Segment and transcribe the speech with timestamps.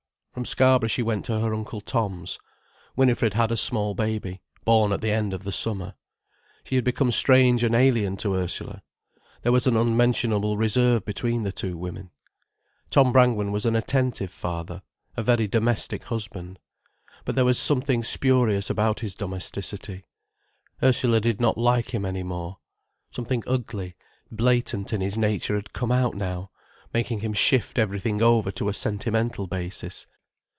[0.33, 2.39] From Scarborough she went to her Uncle Tom's.
[2.95, 5.93] Winifred had a small baby, born at the end of the summer.
[6.63, 8.81] She had become strange and alien to Ursula.
[9.41, 12.11] There was an unmentionable reserve between the two women.
[12.89, 14.81] Tom Brangwen was an attentive father,
[15.17, 16.59] a very domestic husband.
[17.25, 20.05] But there was something spurious about his domesticity,
[20.81, 22.57] Ursula did not like him any more.
[23.09, 23.95] Something ugly,
[24.31, 26.51] blatant in his nature had come out now,
[26.93, 30.07] making him shift everything over to a sentimental basis.